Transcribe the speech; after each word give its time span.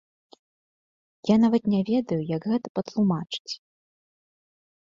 Я, 1.29 1.35
нават, 1.43 1.63
не 1.73 1.81
ведаю, 1.91 2.19
як 2.35 2.41
гэта 2.53 2.67
патлумачыць. 2.81 3.53